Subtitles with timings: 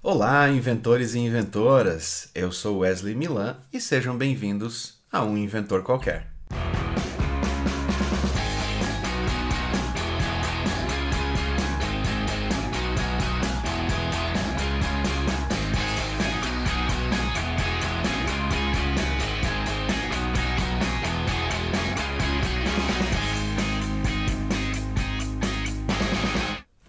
[0.00, 2.30] Olá, inventores e inventoras!
[2.32, 6.37] Eu sou Wesley Milan e sejam bem-vindos a um inventor qualquer.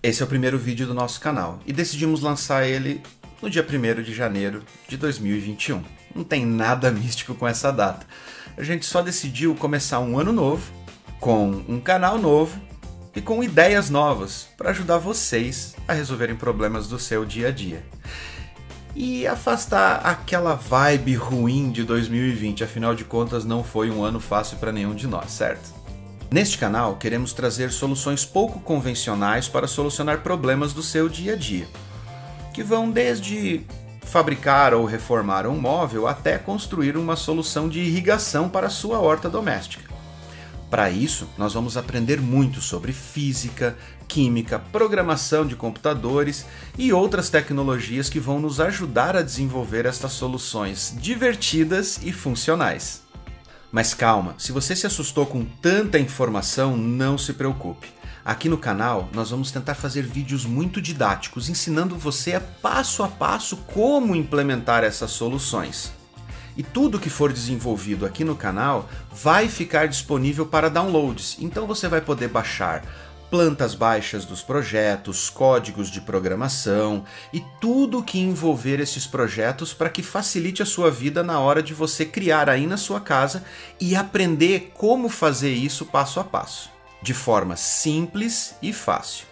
[0.10, 3.00] Esse é o primeiro vídeo do nosso canal e decidimos lançar ele
[3.44, 5.84] no dia 1 de janeiro de 2021.
[6.16, 8.08] Não tem nada místico com essa data.
[8.58, 10.72] A gente só decidiu começar um ano novo,
[11.20, 12.60] com um canal novo
[13.16, 17.86] e com ideias novas para ajudar vocês a resolverem problemas do seu dia a dia.
[18.96, 24.58] E afastar aquela vibe ruim de 2020, afinal de contas não foi um ano fácil
[24.58, 25.79] para nenhum de nós, certo?
[26.32, 31.68] Neste canal, queremos trazer soluções pouco convencionais para solucionar problemas do seu dia a dia,
[32.54, 33.66] que vão desde
[34.04, 39.28] fabricar ou reformar um móvel até construir uma solução de irrigação para a sua horta
[39.28, 39.90] doméstica.
[40.70, 43.76] Para isso, nós vamos aprender muito sobre física,
[44.08, 46.46] química, programação de computadores
[46.78, 53.09] e outras tecnologias que vão nos ajudar a desenvolver estas soluções divertidas e funcionais.
[53.72, 57.88] Mas calma, se você se assustou com tanta informação, não se preocupe.
[58.26, 63.08] Aqui no canal nós vamos tentar fazer vídeos muito didáticos, ensinando você a passo a
[63.08, 65.92] passo como implementar essas soluções.
[66.58, 71.88] E tudo que for desenvolvido aqui no canal vai ficar disponível para downloads, então você
[71.88, 72.84] vai poder baixar
[73.30, 79.90] plantas baixas dos projetos, códigos de programação e tudo o que envolver esses projetos para
[79.90, 83.44] que facilite a sua vida na hora de você criar aí na sua casa
[83.80, 86.70] e aprender como fazer isso passo a passo,
[87.02, 89.26] de forma simples e fácil.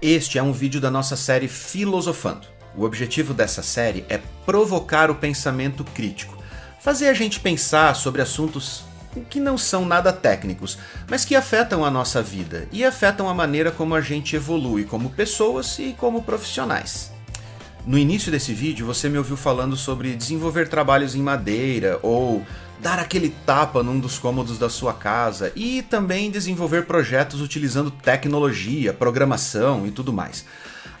[0.00, 2.46] Este é um vídeo da nossa série Filosofando.
[2.76, 6.38] O objetivo dessa série é provocar o pensamento crítico,
[6.80, 8.84] fazer a gente pensar sobre assuntos
[9.28, 13.70] que não são nada técnicos, mas que afetam a nossa vida e afetam a maneira
[13.70, 17.10] como a gente evolui como pessoas e como profissionais.
[17.86, 22.44] No início desse vídeo você me ouviu falando sobre desenvolver trabalhos em madeira ou
[22.80, 28.92] dar aquele tapa num dos cômodos da sua casa e também desenvolver projetos utilizando tecnologia,
[28.92, 30.44] programação e tudo mais.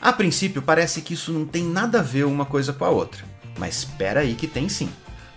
[0.00, 3.22] A princípio parece que isso não tem nada a ver uma coisa com a outra,
[3.58, 4.88] mas espera aí que tem sim.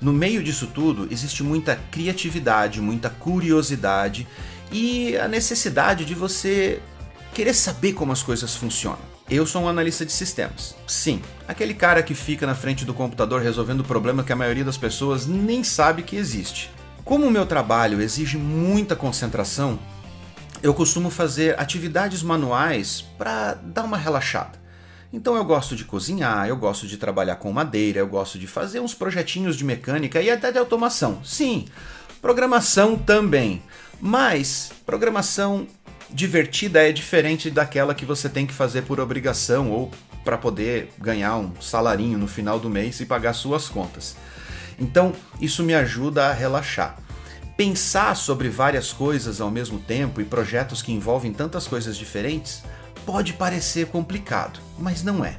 [0.03, 4.27] No meio disso tudo, existe muita criatividade, muita curiosidade
[4.69, 6.81] e a necessidade de você
[7.33, 8.99] querer saber como as coisas funcionam.
[9.29, 10.75] Eu sou um analista de sistemas.
[10.85, 14.75] Sim, aquele cara que fica na frente do computador resolvendo problema que a maioria das
[14.75, 16.69] pessoas nem sabe que existe.
[17.05, 19.79] Como o meu trabalho exige muita concentração,
[20.61, 24.62] eu costumo fazer atividades manuais para dar uma relaxada.
[25.13, 28.79] Então eu gosto de cozinhar, eu gosto de trabalhar com madeira, eu gosto de fazer
[28.79, 31.23] uns projetinhos de mecânica e até de automação.
[31.23, 31.65] Sim,
[32.19, 33.61] programação também.
[34.01, 35.67] Mas programação
[36.09, 39.91] divertida é diferente daquela que você tem que fazer por obrigação ou
[40.25, 44.15] para poder ganhar um salarinho no final do mês e pagar suas contas.
[44.79, 46.97] Então, isso me ajuda a relaxar.
[47.55, 52.63] Pensar sobre várias coisas ao mesmo tempo e projetos que envolvem tantas coisas diferentes
[53.05, 55.37] pode parecer complicado, mas não é.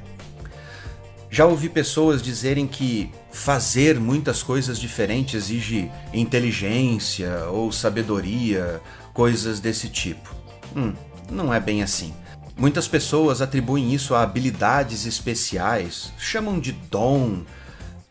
[1.29, 8.81] Já ouvi pessoas dizerem que fazer muitas coisas diferentes exige inteligência ou sabedoria,
[9.13, 10.33] coisas desse tipo.
[10.75, 10.93] Hum,
[11.29, 12.13] não é bem assim.
[12.57, 17.43] Muitas pessoas atribuem isso a habilidades especiais, chamam de dom,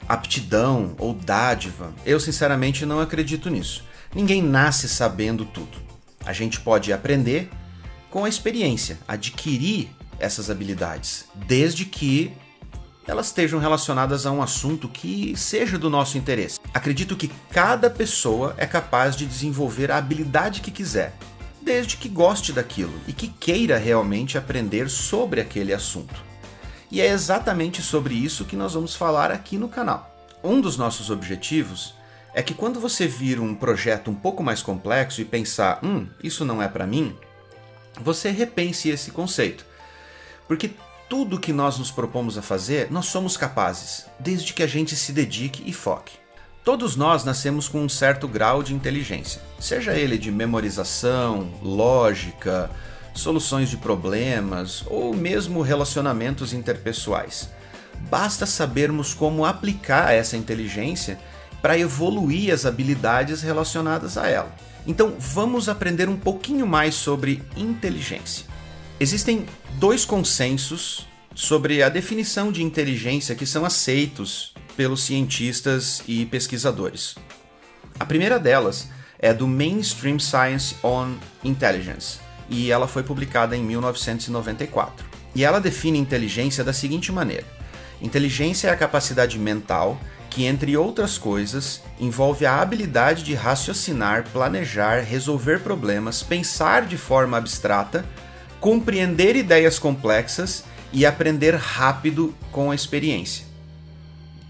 [0.06, 1.94] aptidão ou dádiva.
[2.04, 3.84] Eu sinceramente não acredito nisso.
[4.15, 5.78] Ninguém nasce sabendo tudo.
[6.26, 7.48] A gente pode aprender
[8.14, 9.88] com a experiência, adquirir
[10.20, 12.30] essas habilidades, desde que
[13.08, 16.60] elas estejam relacionadas a um assunto que seja do nosso interesse.
[16.72, 21.12] Acredito que cada pessoa é capaz de desenvolver a habilidade que quiser,
[21.60, 26.22] desde que goste daquilo e que queira realmente aprender sobre aquele assunto.
[26.92, 30.16] E é exatamente sobre isso que nós vamos falar aqui no canal.
[30.41, 31.94] Um dos nossos objetivos
[32.33, 36.44] é que quando você vir um projeto um pouco mais complexo e pensar, hum, isso
[36.44, 37.16] não é para mim,
[38.00, 39.64] você repense esse conceito.
[40.46, 40.70] Porque
[41.08, 45.12] tudo que nós nos propomos a fazer, nós somos capazes, desde que a gente se
[45.12, 46.16] dedique e foque.
[46.64, 52.70] Todos nós nascemos com um certo grau de inteligência, seja ele de memorização, lógica,
[53.14, 57.50] soluções de problemas ou mesmo relacionamentos interpessoais.
[58.10, 61.18] Basta sabermos como aplicar essa inteligência
[61.65, 64.55] para evoluir as habilidades relacionadas a ela.
[64.87, 68.45] Então vamos aprender um pouquinho mais sobre inteligência.
[69.01, 69.47] Existem
[69.78, 77.15] dois consensos sobre a definição de inteligência que são aceitos pelos cientistas e pesquisadores.
[77.99, 82.19] A primeira delas é do Mainstream Science on Intelligence
[82.51, 85.07] e ela foi publicada em 1994.
[85.34, 87.47] E ela define inteligência da seguinte maneira:
[88.03, 89.99] inteligência é a capacidade mental
[90.34, 97.36] que, entre outras coisas, envolve a habilidade de raciocinar, planejar, resolver problemas, pensar de forma
[97.36, 98.04] abstrata,
[98.59, 103.47] compreender ideias complexas e aprender rápido com a experiência.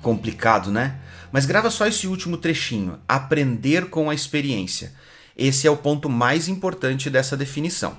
[0.01, 0.97] Complicado, né?
[1.31, 4.95] Mas grava só esse último trechinho: aprender com a experiência.
[5.37, 7.95] Esse é o ponto mais importante dessa definição.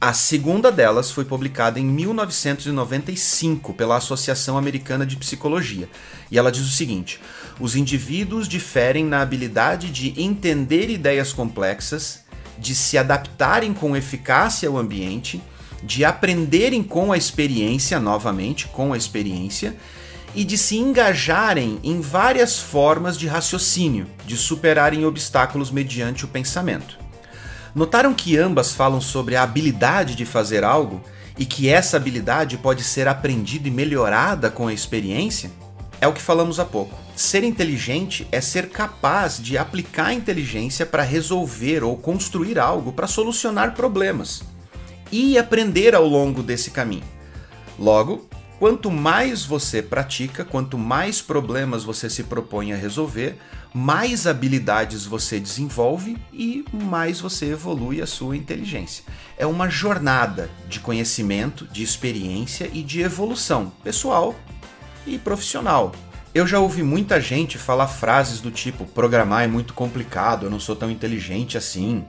[0.00, 5.88] A segunda delas foi publicada em 1995 pela Associação Americana de Psicologia,
[6.30, 7.20] e ela diz o seguinte:
[7.58, 12.24] os indivíduos diferem na habilidade de entender ideias complexas,
[12.58, 15.40] de se adaptarem com eficácia ao ambiente,
[15.82, 19.76] de aprenderem com a experiência, novamente, com a experiência,
[20.34, 27.03] e de se engajarem em várias formas de raciocínio, de superarem obstáculos mediante o pensamento.
[27.74, 31.02] Notaram que ambas falam sobre a habilidade de fazer algo
[31.36, 35.50] e que essa habilidade pode ser aprendida e melhorada com a experiência?
[36.00, 36.96] É o que falamos há pouco.
[37.16, 43.08] Ser inteligente é ser capaz de aplicar a inteligência para resolver ou construir algo para
[43.08, 44.44] solucionar problemas
[45.10, 47.04] e aprender ao longo desse caminho.
[47.76, 48.28] Logo,
[48.60, 53.36] quanto mais você pratica, quanto mais problemas você se propõe a resolver,
[53.74, 59.04] mais habilidades você desenvolve e mais você evolui a sua inteligência.
[59.36, 64.36] É uma jornada de conhecimento, de experiência e de evolução pessoal
[65.04, 65.92] e profissional.
[66.32, 70.60] Eu já ouvi muita gente falar frases do tipo: programar é muito complicado, eu não
[70.60, 72.04] sou tão inteligente assim.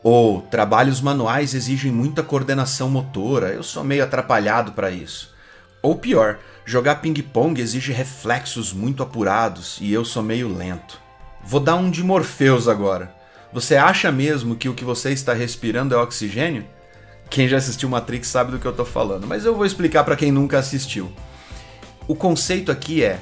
[0.00, 5.33] Ou trabalhos manuais exigem muita coordenação motora, eu sou meio atrapalhado para isso.
[5.84, 10.98] Ou pior, Jogar ping-pong exige reflexos muito apurados e eu sou meio lento.
[11.44, 13.14] Vou dar um de Morpheus agora.
[13.52, 16.64] Você acha mesmo que o que você está respirando é oxigênio?
[17.28, 20.16] Quem já assistiu Matrix sabe do que eu estou falando, mas eu vou explicar para
[20.16, 21.12] quem nunca assistiu.
[22.08, 23.20] O conceito aqui é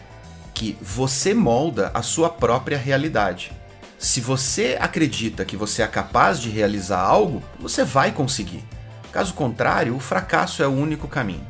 [0.55, 3.51] que você molda a sua própria realidade.
[3.99, 8.63] Se você acredita que você é capaz de realizar algo, você vai conseguir.
[9.11, 11.45] Caso contrário, o fracasso é o único caminho.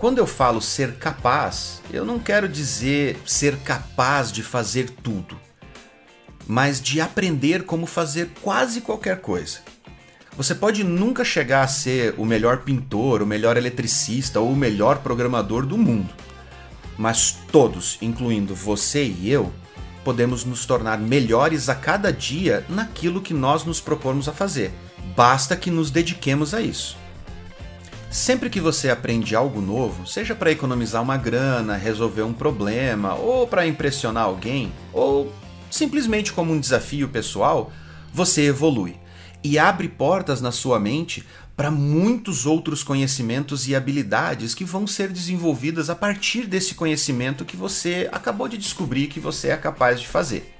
[0.00, 5.38] Quando eu falo ser capaz, eu não quero dizer ser capaz de fazer tudo,
[6.46, 9.58] mas de aprender como fazer quase qualquer coisa.
[10.38, 15.00] Você pode nunca chegar a ser o melhor pintor, o melhor eletricista ou o melhor
[15.00, 16.14] programador do mundo,
[16.96, 19.52] mas todos, incluindo você e eu,
[20.02, 24.72] podemos nos tornar melhores a cada dia naquilo que nós nos propomos a fazer.
[25.14, 26.96] Basta que nos dediquemos a isso.
[28.10, 33.46] Sempre que você aprende algo novo, seja para economizar uma grana, resolver um problema, ou
[33.46, 35.32] para impressionar alguém, ou
[35.70, 37.72] simplesmente como um desafio pessoal,
[38.12, 38.96] você evolui
[39.44, 41.24] e abre portas na sua mente
[41.56, 47.56] para muitos outros conhecimentos e habilidades que vão ser desenvolvidas a partir desse conhecimento que
[47.56, 50.56] você acabou de descobrir que você é capaz de fazer.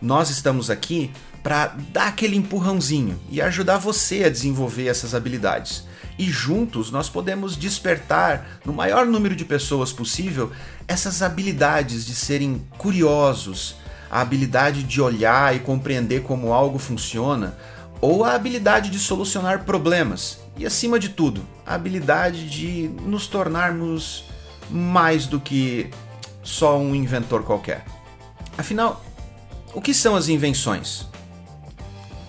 [0.00, 1.10] Nós estamos aqui
[1.42, 7.56] para dar aquele empurrãozinho e ajudar você a desenvolver essas habilidades e juntos nós podemos
[7.56, 10.52] despertar no maior número de pessoas possível
[10.86, 13.76] essas habilidades de serem curiosos,
[14.10, 17.56] a habilidade de olhar e compreender como algo funciona,
[18.00, 24.24] ou a habilidade de solucionar problemas, e acima de tudo, a habilidade de nos tornarmos
[24.70, 25.90] mais do que
[26.42, 27.84] só um inventor qualquer.
[28.56, 29.02] Afinal,
[29.72, 31.06] o que são as invenções?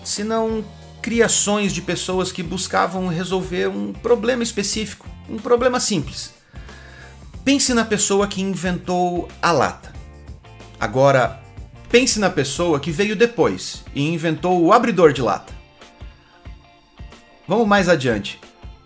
[0.02, 0.64] Se não
[1.06, 6.34] criações de pessoas que buscavam resolver um problema específico, um problema simples.
[7.44, 9.92] Pense na pessoa que inventou a lata.
[10.80, 11.40] Agora,
[11.88, 15.54] pense na pessoa que veio depois e inventou o abridor de lata.
[17.46, 18.40] Vamos mais adiante.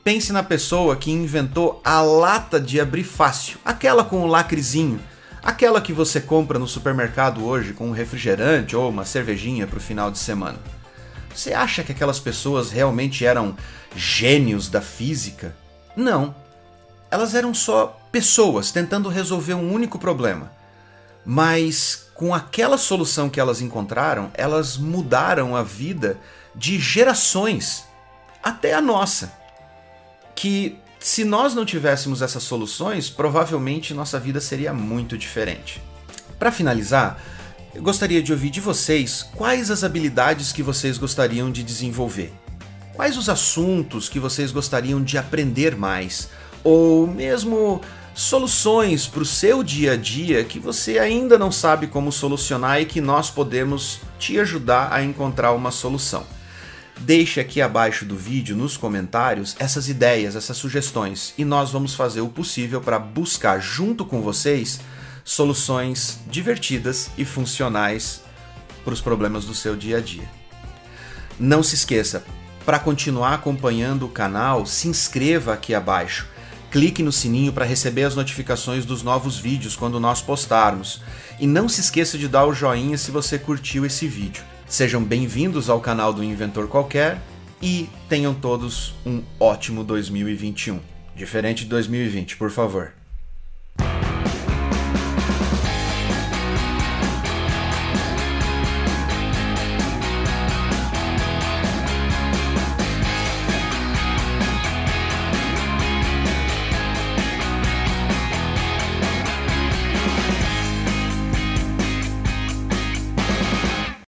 [0.04, 5.00] Pense na pessoa que inventou a lata de abrir fácil, aquela com o lacrezinho,
[5.42, 9.80] aquela que você compra no supermercado hoje com um refrigerante ou uma cervejinha para o
[9.80, 10.58] final de semana.
[11.34, 13.56] Você acha que aquelas pessoas realmente eram
[13.94, 15.54] gênios da física?
[15.96, 16.34] Não.
[17.10, 20.50] Elas eram só pessoas tentando resolver um único problema.
[21.24, 26.18] Mas com aquela solução que elas encontraram, elas mudaram a vida
[26.54, 27.84] de gerações,
[28.42, 29.32] até a nossa.
[30.34, 35.80] Que se nós não tivéssemos essas soluções, provavelmente nossa vida seria muito diferente.
[36.38, 37.18] Para finalizar,
[37.74, 42.32] eu gostaria de ouvir de vocês quais as habilidades que vocês gostariam de desenvolver.
[42.94, 46.28] Quais os assuntos que vocês gostariam de aprender mais?
[46.62, 47.80] ou mesmo
[48.14, 52.86] soluções para o seu dia a dia que você ainda não sabe como solucionar e
[52.86, 56.24] que nós podemos te ajudar a encontrar uma solução.
[56.98, 62.20] Deixe aqui abaixo do vídeo, nos comentários, essas ideias, essas sugestões e nós vamos fazer
[62.20, 64.80] o possível para buscar junto com vocês
[65.30, 68.22] soluções divertidas e funcionais
[68.84, 70.28] para os problemas do seu dia a dia.
[71.38, 72.24] Não se esqueça,
[72.66, 76.26] para continuar acompanhando o canal, se inscreva aqui abaixo.
[76.68, 81.00] Clique no sininho para receber as notificações dos novos vídeos quando nós postarmos.
[81.38, 84.42] E não se esqueça de dar o joinha se você curtiu esse vídeo.
[84.66, 87.22] Sejam bem-vindos ao canal do Inventor Qualquer
[87.62, 90.80] e tenham todos um ótimo 2021.
[91.14, 92.99] Diferente de 2020, por favor.